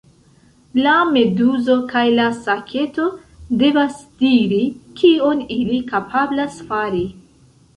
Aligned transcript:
La 0.85 0.93
meduzo 1.09 1.75
kaj 1.91 2.01
la 2.19 2.25
saketo 2.37 3.05
devas 3.61 4.01
diri 4.23 4.63
kion 5.03 5.45
ili 5.59 5.79
kapablas 5.93 6.59
fari. 6.73 7.05